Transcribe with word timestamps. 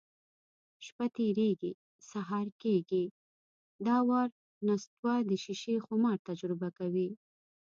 شپه 0.85 1.05
تېرېږي، 1.15 1.71
سهار 2.09 2.47
کېږي. 2.61 3.05
دا 3.85 3.97
وار 4.09 4.27
نستوه 4.67 5.15
د 5.29 5.31
شیشې 5.43 5.75
خمار 5.85 6.17
تجربه 6.29 6.69
کوي: 6.79 7.09